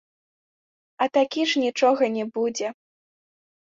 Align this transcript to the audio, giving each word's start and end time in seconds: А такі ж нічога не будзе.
А 1.05 1.09
такі 1.19 1.41
ж 1.51 1.63
нічога 1.65 2.03
не 2.17 2.25
будзе. 2.39 2.67